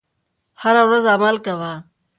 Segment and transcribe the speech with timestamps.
[0.61, 1.73] هره ورځ عمل کوه.